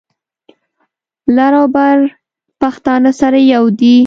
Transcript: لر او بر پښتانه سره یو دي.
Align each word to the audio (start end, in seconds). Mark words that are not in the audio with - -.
لر 1.35 1.53
او 1.61 1.67
بر 1.75 1.97
پښتانه 2.61 3.11
سره 3.19 3.39
یو 3.53 3.63
دي. 3.79 3.95